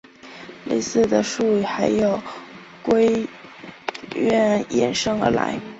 [0.65, 2.19] 类似的术语还有
[2.81, 3.07] 硅
[4.15, 5.61] 烷衍生而来。